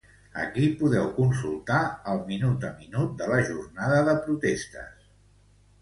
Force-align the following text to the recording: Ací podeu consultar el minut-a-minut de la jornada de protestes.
Ací 0.43 0.69
podeu 0.79 1.05
consultar 1.17 1.83
el 2.15 2.23
minut-a-minut 2.31 3.15
de 3.23 3.31
la 3.35 3.39
jornada 3.53 4.05
de 4.13 4.21
protestes. 4.27 5.11